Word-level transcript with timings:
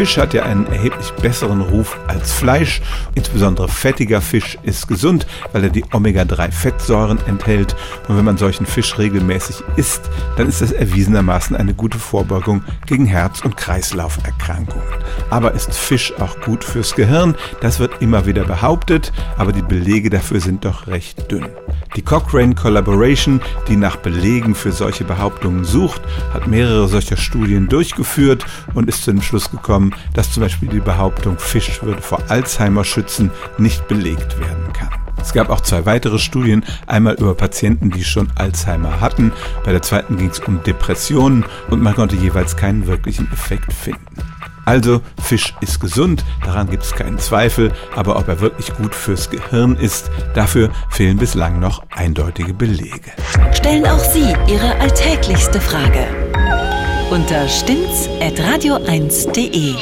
Fisch 0.00 0.16
hat 0.16 0.32
ja 0.32 0.44
einen 0.44 0.66
erheblich 0.66 1.12
besseren 1.20 1.60
Ruf 1.60 1.98
als 2.06 2.32
Fleisch. 2.32 2.80
Insbesondere 3.14 3.68
fettiger 3.68 4.22
Fisch 4.22 4.56
ist 4.62 4.88
gesund, 4.88 5.26
weil 5.52 5.64
er 5.64 5.68
die 5.68 5.84
Omega-3-Fettsäuren 5.92 7.18
enthält. 7.26 7.76
Und 8.08 8.16
wenn 8.16 8.24
man 8.24 8.38
solchen 8.38 8.64
Fisch 8.64 8.96
regelmäßig 8.96 9.62
isst, 9.76 10.08
dann 10.38 10.48
ist 10.48 10.62
das 10.62 10.72
erwiesenermaßen 10.72 11.54
eine 11.54 11.74
gute 11.74 11.98
Vorbeugung 11.98 12.64
gegen 12.86 13.04
Herz- 13.04 13.44
und 13.44 13.58
Kreislauferkrankungen. 13.58 14.88
Aber 15.28 15.52
ist 15.52 15.74
Fisch 15.74 16.14
auch 16.18 16.40
gut 16.40 16.64
fürs 16.64 16.94
Gehirn? 16.94 17.34
Das 17.60 17.78
wird 17.78 18.00
immer 18.00 18.24
wieder 18.24 18.44
behauptet, 18.44 19.12
aber 19.36 19.52
die 19.52 19.60
Belege 19.60 20.08
dafür 20.08 20.40
sind 20.40 20.64
doch 20.64 20.86
recht 20.86 21.30
dünn. 21.30 21.44
Die 21.96 22.02
Cochrane 22.02 22.54
Collaboration, 22.54 23.40
die 23.66 23.76
nach 23.76 23.96
Belegen 23.96 24.54
für 24.54 24.70
solche 24.70 25.04
Behauptungen 25.04 25.64
sucht, 25.64 26.02
hat 26.32 26.46
mehrere 26.46 26.86
solcher 26.86 27.16
Studien 27.16 27.68
durchgeführt 27.68 28.44
und 28.74 28.88
ist 28.88 29.02
zu 29.02 29.10
dem 29.10 29.22
Schluss 29.22 29.50
gekommen, 29.50 29.92
dass 30.14 30.32
zum 30.32 30.44
Beispiel 30.44 30.68
die 30.68 30.80
Behauptung, 30.80 31.38
Fisch 31.38 31.82
würde 31.82 32.00
vor 32.00 32.22
Alzheimer 32.28 32.84
schützen, 32.84 33.32
nicht 33.58 33.88
belegt 33.88 34.38
werden 34.38 34.72
kann. 34.72 34.90
Es 35.20 35.32
gab 35.32 35.50
auch 35.50 35.60
zwei 35.60 35.84
weitere 35.84 36.18
Studien, 36.18 36.64
einmal 36.86 37.14
über 37.14 37.34
Patienten, 37.34 37.90
die 37.90 38.04
schon 38.04 38.28
Alzheimer 38.36 39.00
hatten, 39.00 39.32
bei 39.64 39.72
der 39.72 39.82
zweiten 39.82 40.16
ging 40.16 40.30
es 40.30 40.38
um 40.38 40.62
Depressionen 40.62 41.44
und 41.70 41.82
man 41.82 41.94
konnte 41.94 42.16
jeweils 42.16 42.56
keinen 42.56 42.86
wirklichen 42.86 43.30
Effekt 43.32 43.72
finden. 43.72 44.29
Also 44.70 45.02
Fisch 45.20 45.52
ist 45.60 45.80
gesund, 45.80 46.24
daran 46.44 46.70
gibt 46.70 46.84
es 46.84 46.92
keinen 46.92 47.18
Zweifel, 47.18 47.72
aber 47.96 48.14
ob 48.14 48.28
er 48.28 48.40
wirklich 48.40 48.72
gut 48.76 48.94
fürs 48.94 49.28
Gehirn 49.28 49.74
ist, 49.74 50.12
dafür 50.32 50.70
fehlen 50.90 51.16
bislang 51.16 51.58
noch 51.58 51.82
eindeutige 51.90 52.54
Belege. 52.54 53.10
Stellen 53.52 53.84
auch 53.84 53.98
Sie 53.98 54.32
Ihre 54.46 54.78
alltäglichste 54.78 55.60
Frage 55.60 56.06
unter 57.10 57.48
stimmtz.radio1.de. 57.48 59.74